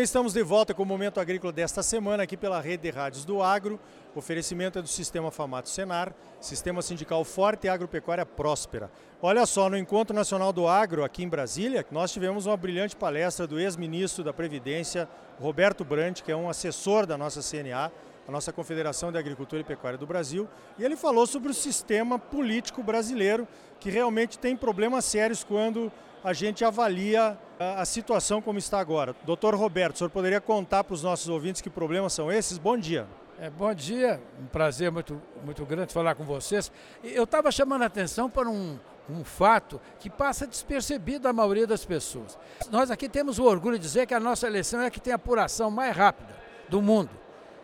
[0.00, 3.22] bem, estamos de volta com o Momento Agrícola desta semana aqui pela Rede de Rádios
[3.22, 3.78] do Agro.
[4.14, 8.90] O oferecimento é do Sistema Famato Senar, Sistema Sindical Forte e Agropecuária Próspera.
[9.20, 13.46] Olha só, no Encontro Nacional do Agro, aqui em Brasília, nós tivemos uma brilhante palestra
[13.46, 15.06] do ex-ministro da Previdência,
[15.38, 17.92] Roberto Brandt, que é um assessor da nossa CNA,
[18.26, 20.48] a nossa Confederação de Agricultura e Pecuária do Brasil,
[20.78, 23.46] e ele falou sobre o sistema político brasileiro,
[23.80, 25.90] que realmente tem problemas sérios quando
[26.22, 29.16] a gente avalia a, situação como está agora.
[29.24, 32.58] Doutor Roberto, o senhor poderia contar para os nossos ouvintes que problemas são esses?
[32.58, 33.06] Bom dia.
[33.38, 36.70] É, bom dia, um prazer muito, muito grande falar com vocês.
[37.02, 41.82] Eu estava chamando a atenção para um, um fato que passa despercebido da maioria das
[41.82, 42.38] pessoas.
[42.70, 45.14] Nós aqui temos o orgulho de dizer que a nossa eleição é a que tem
[45.14, 46.34] a apuração mais rápida
[46.68, 47.10] do mundo.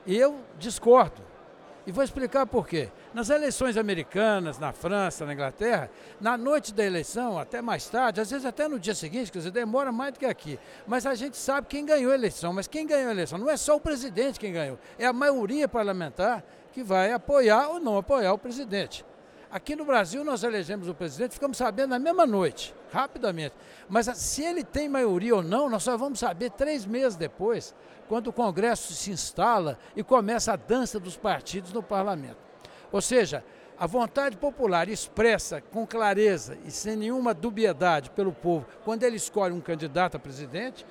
[0.07, 1.21] E eu discordo.
[1.87, 2.91] E vou explicar por quê.
[3.17, 5.89] Nas eleições americanas, na França, na Inglaterra,
[6.21, 9.51] na noite da eleição, até mais tarde, às vezes até no dia seguinte, quer dizer,
[9.53, 10.59] demora mais do que aqui.
[10.87, 12.53] Mas a gente sabe quem ganhou a eleição.
[12.53, 15.67] Mas quem ganhou a eleição não é só o presidente quem ganhou, é a maioria
[15.67, 19.03] parlamentar que vai apoiar ou não apoiar o presidente.
[19.51, 23.55] Aqui no Brasil nós elegemos o presidente, ficamos sabendo na mesma noite, rapidamente.
[23.89, 27.75] Mas se ele tem maioria ou não, nós só vamos saber três meses depois,
[28.11, 32.46] quando o Congresso se instala e começa a dança dos partidos no parlamento.
[32.93, 33.45] Ou seja,
[33.79, 39.53] a vontade popular expressa com clareza e sem nenhuma dubiedade pelo povo, quando ele escolhe
[39.53, 40.87] um candidato a presidente,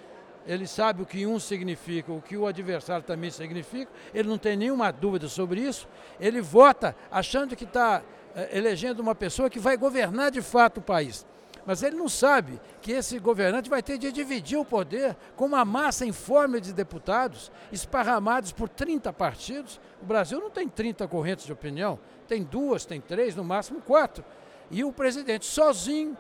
[0.45, 4.55] ele sabe o que um significa, o que o adversário também significa, ele não tem
[4.55, 5.87] nenhuma dúvida sobre isso,
[6.19, 8.03] ele vota achando que está
[8.35, 11.25] é, elegendo uma pessoa que vai governar de fato o país.
[11.65, 15.65] Mas ele não sabe que esse governante vai ter de dividir o poder com uma
[15.65, 19.79] massa informe de deputados esparramados por 30 partidos.
[20.01, 24.23] O Brasil não tem 30 correntes de opinião, tem duas, tem três, no máximo quatro.
[24.69, 26.15] E o presidente sozinho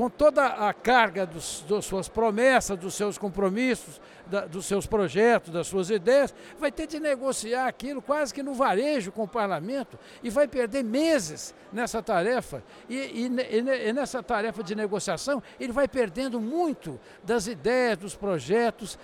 [0.00, 5.52] com toda a carga dos, das suas promessas, dos seus compromissos, da, dos seus projetos,
[5.52, 9.98] das suas ideias, vai ter de negociar aquilo quase que no varejo com o parlamento
[10.22, 12.62] e vai perder meses nessa tarefa.
[12.88, 18.98] E, e, e nessa tarefa de negociação, ele vai perdendo muito das ideias, dos projetos,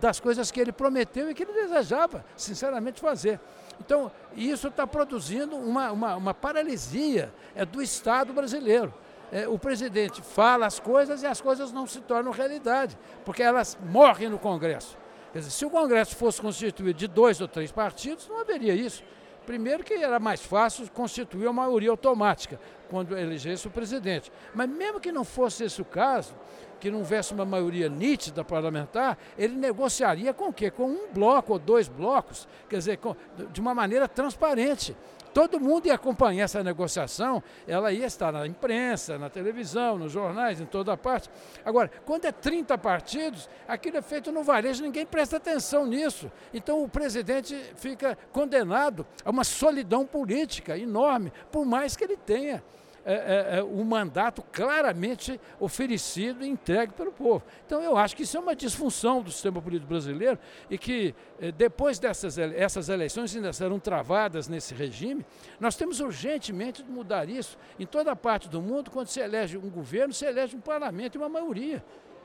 [0.00, 3.40] das coisas que ele prometeu e que ele desejava, sinceramente, fazer.
[3.80, 8.92] Então, isso está produzindo uma, uma, uma paralisia é, do Estado brasileiro
[9.32, 13.78] é, o presidente fala as coisas e as coisas não se tornam realidade, porque elas
[13.82, 14.98] morrem no Congresso.
[15.32, 19.02] Quer dizer, se o Congresso fosse constituído de dois ou três partidos, não haveria isso.
[19.46, 22.60] Primeiro que era mais fácil constituir uma maioria automática
[22.92, 24.30] quando elegesse o presidente.
[24.54, 26.34] Mas mesmo que não fosse esse o caso,
[26.78, 30.70] que não houvesse uma maioria nítida parlamentar, ele negociaria com o quê?
[30.70, 33.16] Com um bloco ou dois blocos, quer dizer, com,
[33.50, 34.94] de uma maneira transparente.
[35.32, 40.60] Todo mundo ia acompanhar essa negociação, ela ia estar na imprensa, na televisão, nos jornais,
[40.60, 41.30] em toda parte.
[41.64, 46.30] Agora, quando é 30 partidos, aquilo é feito no varejo, ninguém presta atenção nisso.
[46.52, 52.62] Então o presidente fica condenado a uma solidão política enorme, por mais que ele tenha
[53.04, 57.42] é, é, é, um mandato claramente oferecido e entregue pelo povo.
[57.66, 60.38] Então eu acho que isso é uma disfunção do sistema político brasileiro
[60.70, 65.24] e que é, depois dessas essas eleições ainda serão travadas nesse regime,
[65.58, 67.58] nós temos urgentemente de mudar isso.
[67.78, 71.18] Em toda parte do mundo, quando se elege um governo, se elege um parlamento e
[71.18, 71.82] uma maioria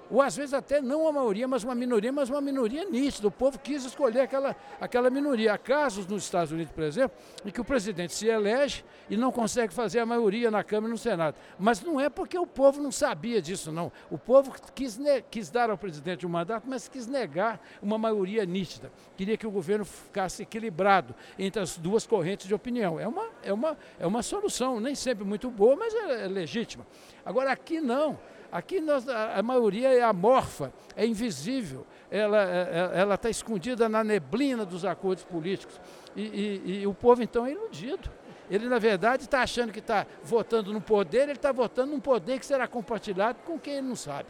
[0.10, 3.28] ou às vezes até não a maioria, mas uma minoria, mas uma minoria nítida.
[3.28, 5.54] O povo quis escolher aquela, aquela minoria.
[5.54, 9.32] Há casos nos Estados Unidos, por exemplo, em que o presidente se elege e não
[9.32, 11.36] consegue fazer a maioria na Câmara e no Senado.
[11.60, 13.92] Mas não é porque o povo não sabia disso, não.
[14.10, 18.92] O povo quis, quis dar ao presidente um mandato, mas quis negar uma maioria nítida.
[19.16, 23.00] Queria que o governo ficasse equilibrado entre as duas correntes de opinião.
[23.00, 26.86] É uma, é uma, é uma solução, nem sempre muito boa, mas é, é legítima.
[27.26, 28.18] Agora, aqui não.
[28.52, 34.66] Aqui nós, a, maioria é amorfa, é invisível, ela é, é, está escondida na neblina
[34.66, 35.80] dos acordos políticos.
[36.16, 38.10] E, e, e o povo, então, é iludido.
[38.50, 42.40] Ele, na verdade, está achando que está votando no poder, ele está votando num poder
[42.40, 44.30] que será compartilhado com quem ele não sabe.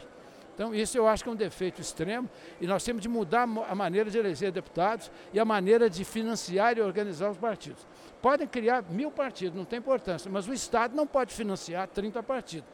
[0.58, 2.28] Então, isso eu acho que é um defeito extremo
[2.60, 6.76] e nós temos de mudar a maneira de eleger deputados e a maneira de financiar
[6.76, 7.86] e organizar os partidos.
[8.20, 12.68] Podem criar mil partidos, não tem importância, mas o Estado não pode financiar 30 partidos.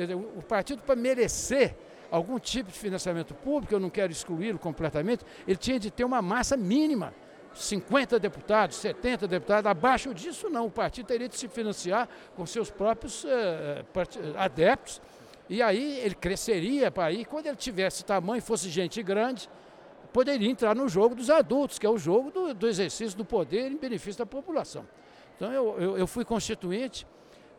[0.00, 1.76] Quer dizer, o partido, para merecer
[2.10, 6.22] algum tipo de financiamento público, eu não quero excluí-lo completamente, ele tinha de ter uma
[6.22, 7.12] massa mínima.
[7.52, 12.70] 50 deputados, 70 deputados, abaixo disso não, o partido teria de se financiar com seus
[12.70, 13.28] próprios uh,
[14.38, 15.02] adeptos,
[15.50, 19.50] e aí ele cresceria para aí, quando ele tivesse tamanho, fosse gente grande,
[20.14, 23.70] poderia entrar no jogo dos adultos, que é o jogo do, do exercício do poder
[23.70, 24.86] em benefício da população.
[25.36, 27.06] Então eu, eu, eu fui constituinte,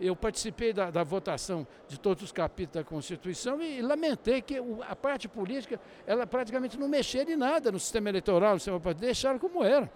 [0.02, 4.60] eu participei da, da, votação de todos os capítulos da Constituição e, e lamentei que
[4.60, 8.80] o, a parte política, ela praticamente não mexia em nada no sistema eleitoral, no sistema
[8.80, 9.92] partidário, deixaram como era.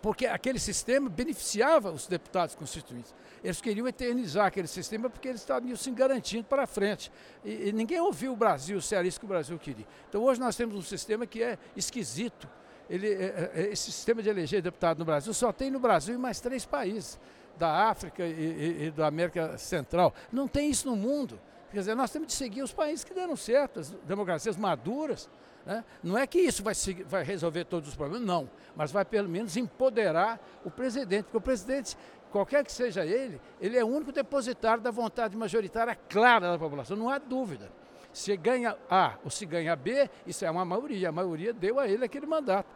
[0.00, 3.14] Porque aquele sistema beneficiava os deputados constituintes.
[3.42, 7.10] Eles queriam eternizar aquele sistema porque eles estavam se garantindo para frente.
[7.44, 9.86] E, e ninguém ouviu o Brasil, se era isso que o Brasil queria.
[10.08, 12.48] Então hoje nós temos um sistema que é esquisito.
[12.90, 16.18] Ele, é, é, esse sistema de eleger deputado no Brasil só tem no Brasil e
[16.18, 17.18] mais três países
[17.58, 20.14] da África e, e, e da América Central.
[20.32, 21.38] Não tem isso no mundo.
[21.72, 25.28] Quer dizer, nós temos de seguir os países que deram certo, as democracias maduras.
[25.64, 25.82] Né?
[26.02, 26.74] Não é que isso vai,
[27.06, 28.48] vai, resolver todos os problemas, não.
[28.76, 31.96] Mas vai pelo menos empoderar o presidente, porque o presidente,
[32.30, 36.96] qualquer que seja ele, ele é o único depositário da vontade majoritária clara da população,
[36.96, 37.70] não há dúvida.
[38.12, 41.08] Se ganha A ou se ganha B, isso é uma maioria.
[41.08, 42.68] A maioria deu a ele aquele mandato.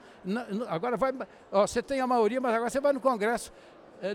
[0.66, 1.12] Agora vai,
[1.52, 3.52] ó, você tem a maioria, mas agora você vai no Congresso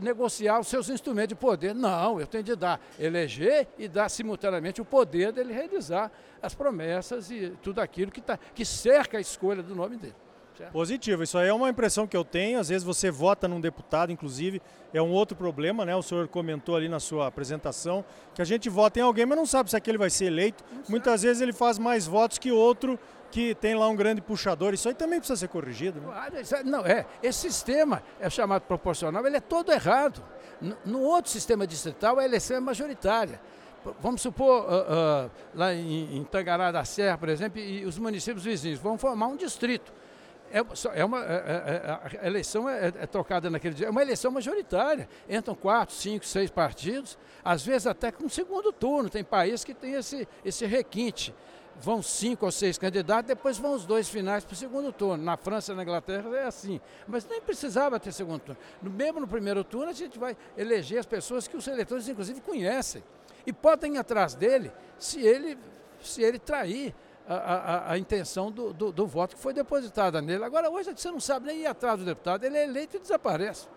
[0.02, 1.74] negociar os seus instrumentos de poder.
[1.74, 6.12] Não, eu tenho de dar, eleger e dar simultaneamente o poder dele realizar
[6.42, 10.16] as promessas e tudo aquilo que, tá, que cerca a escolha do nome dele.
[10.58, 10.74] Certo?
[10.74, 12.60] Positivo, isso aí é uma impressão que eu tenho.
[12.60, 14.62] Às vezes você vota num deputado, inclusive,
[14.94, 15.96] é um outro problema, né?
[15.96, 18.04] O senhor comentou ali na sua apresentação
[18.36, 20.64] que a gente vota em alguém, mas não sabe se aquele vai ser eleito.
[20.90, 23.00] Muitas vezes ele faz mais votos que outro
[23.32, 24.74] que tem lá um grande puxador.
[24.74, 26.02] Isso aí também precisa ser corrigido.
[26.02, 26.10] Né?
[26.66, 27.06] Não, é.
[27.24, 30.22] Esse sistema é chamado proporcional, ele é todo errado.
[30.86, 33.42] No outro sistema distrital, a eleição é majoritária.
[34.00, 38.44] Vamos supor, uh, uh, lá em, em Tangará da Serra, por exemplo, e os municípios
[38.44, 39.92] vizinhos vão formar um distrito.
[40.52, 44.02] É, é uma, é, é, é a eleição é, é, tocada naquele dia, é uma
[44.02, 45.08] eleição majoritária.
[45.28, 49.10] Entram quatro, cinco, seis partidos, às vezes até com segundo turno.
[49.10, 51.34] Tem países que tem esse, esse requinte
[51.82, 55.24] vão cinco ou seis candidatos, depois vão os dois finais para o segundo turno.
[55.24, 56.80] Na França e na Inglaterra é assim.
[57.08, 58.62] Mas nem precisava ter segundo turno.
[58.82, 63.04] Mesmo no primeiro turno, a gente vai eleger as pessoas que os eleitores, inclusive, conhecem.
[63.46, 65.58] E podem ir atrás dele se ele,
[66.00, 66.94] se ele trair
[67.28, 70.44] a, a, a intenção do, do, do voto que foi depositada nele.
[70.44, 73.68] Agora, hoje você não sabe nem ir atrás do deputado, ele é eleito e desaparece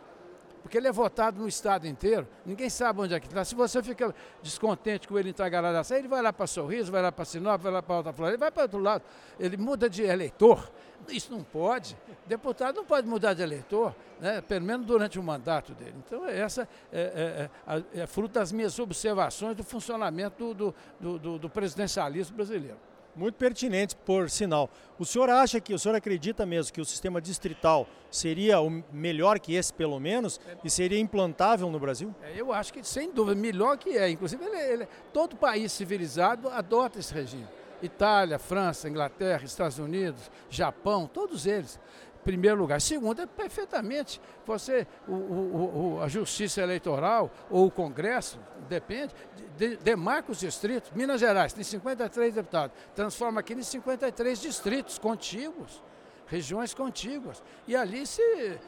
[0.64, 3.44] porque ele é votado no estado inteiro, ninguém sabe onde é que está.
[3.44, 7.12] Se você fica descontente com ele em Tagaradaçá, ele vai lá para Sorriso, vai lá
[7.12, 9.04] para Sinop, vai lá para Alta Floresta, ele vai para outro lado,
[9.38, 10.72] ele muda de eleitor.
[11.06, 11.94] Isso não pode.
[12.26, 14.40] Deputado não pode mudar de eleitor, né?
[14.40, 15.96] pelo menos durante o mandato dele.
[15.98, 21.38] Então, essa é, é, é, é fruto das minhas observações do funcionamento do, do, do,
[21.40, 22.78] do presidencialismo brasileiro.
[23.16, 24.68] Muito pertinente, por sinal.
[24.98, 29.38] O senhor acha que, o senhor acredita mesmo que o sistema distrital seria o melhor
[29.38, 32.14] que esse, pelo menos, e seria implantável no Brasil?
[32.22, 34.10] É, eu acho que, sem dúvida, melhor que é.
[34.10, 37.46] Inclusive, ele, ele, todo país civilizado adota esse regime.
[37.82, 41.78] Itália, França, Inglaterra, Estados Unidos, Japão, todos eles
[42.24, 42.80] primeiro lugar.
[42.80, 49.14] Segundo, é perfeitamente você, o, o, o, a justiça eleitoral ou o Congresso, depende,
[49.56, 50.90] de, demarca os distritos.
[50.94, 55.82] Minas Gerais tem 53 deputados, transforma aqui em 53 distritos contíguos
[56.26, 57.42] regiões contíguas.
[57.66, 58.58] E ali se,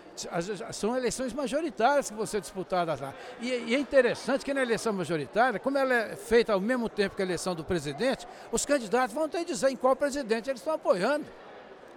[0.73, 3.15] são eleições majoritárias que vão ser disputadas lá.
[3.41, 7.17] E, e, é interessante que na eleição majoritária, como ela é feita ao mesmo tempo
[7.17, 10.61] que a eleição do presidente, os candidatos vão ter que dizer em qual presidente eles
[10.61, 11.27] estão apoiando.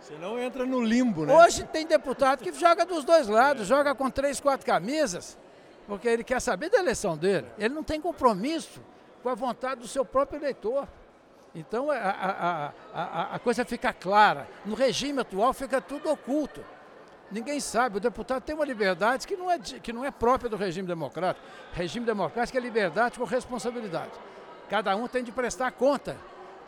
[0.02, 1.36] Senão entra no limbo, né?
[1.36, 5.38] Hoje tem deputado que joga dos dois lados, joga com três, quatro camisas,
[5.90, 7.48] porque ele quer saber da eleição dele.
[7.58, 8.80] Ele não tem compromisso
[9.24, 10.88] com a vontade do seu próprio eleitor.
[11.54, 14.48] Então a, a, a, a, coisa fica clara.
[14.64, 16.64] No regime atual fica tudo oculto.
[17.32, 20.56] Ninguém sabe, o deputado tem uma liberdade que não é, que não é própria do
[20.56, 21.44] regime democrático.
[21.74, 24.12] Regime democrático é liberdade com responsabilidade.
[24.70, 26.16] Cada um tem de prestar conta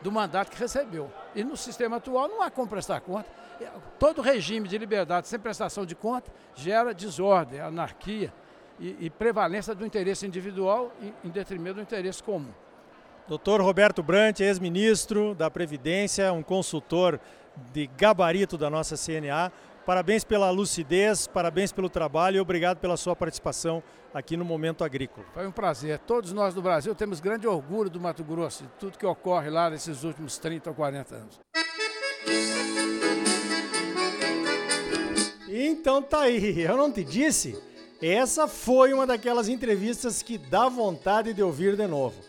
[0.01, 1.11] do mandato que recebeu.
[1.35, 3.29] E no sistema atual não há como prestar conta.
[3.99, 8.33] Todo regime de liberdade sem prestação de conta gera desordem, anarquia
[8.81, 10.91] e, e prevalência do interesse individual
[11.23, 12.49] em detrimento do interesse comum.
[13.27, 17.19] Doutor Roberto Brant, ex-ministro da Previdência, um consultor
[17.71, 19.51] de gabarito da nossa CNA.
[19.85, 23.81] Parabéns pela lucidez, parabéns pelo trabalho e obrigado pela sua participação
[24.13, 25.25] aqui no Momento Agrícola.
[25.33, 25.99] Foi um prazer.
[25.99, 29.69] Todos nós do Brasil temos grande orgulho do Mato Grosso, de tudo que ocorre lá
[29.69, 31.39] nesses últimos 30 ou 40 anos.
[35.47, 37.70] Então tá aí, eu não te disse?
[38.01, 42.19] Essa foi uma daquelas entrevistas que dá vontade de ouvir de novo.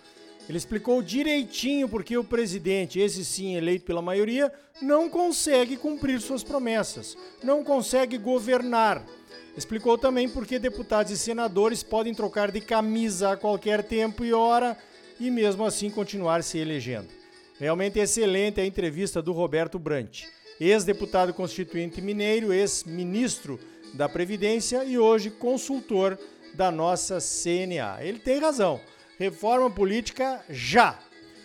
[0.47, 4.53] Ele explicou direitinho porque o presidente, esse sim eleito pela maioria,
[4.83, 9.03] não consegue cumprir suas promessas, não consegue governar.
[9.57, 14.77] Explicou também porque deputados e senadores podem trocar de camisa a qualquer tempo e hora
[15.19, 17.09] e mesmo assim continuar se elegendo.
[17.59, 20.25] Realmente excelente a entrevista do Roberto Brant,
[20.61, 23.59] ex-deputado constituinte mineiro, ex-ministro
[23.93, 26.19] da Previdência e hoje consultor
[26.55, 27.99] da nossa CNA.
[28.01, 28.81] Ele tem razão.
[29.19, 30.99] Reforma política já.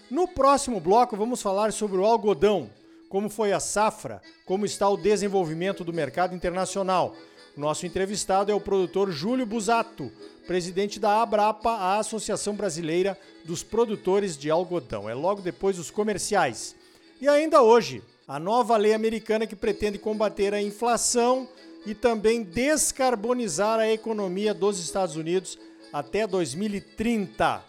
[0.09, 2.69] No próximo bloco vamos falar sobre o algodão,
[3.09, 7.15] como foi a safra, como está o desenvolvimento do mercado internacional.
[7.55, 10.11] Nosso entrevistado é o produtor Júlio Busato,
[10.45, 15.09] presidente da Abrapa, a Associação Brasileira dos Produtores de Algodão.
[15.09, 16.75] É logo depois dos comerciais.
[17.19, 21.49] E ainda hoje, a nova lei americana que pretende combater a inflação
[21.87, 25.57] e também descarbonizar a economia dos Estados Unidos
[25.91, 27.63] até 2030.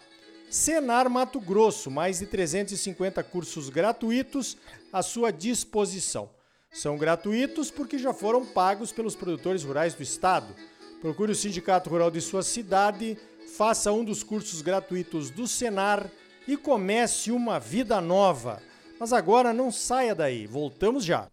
[0.49, 4.57] Senar Mato Grosso, mais de 350 cursos gratuitos
[4.91, 6.29] à sua disposição.
[6.69, 10.53] São gratuitos porque já foram pagos pelos produtores rurais do estado.
[10.99, 13.17] Procure o sindicato rural de sua cidade,
[13.55, 16.11] faça um dos cursos gratuitos do Senar
[16.45, 18.61] e comece uma vida nova.
[18.99, 21.29] Mas agora não saia daí, voltamos já.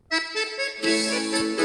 [0.85, 1.56] Música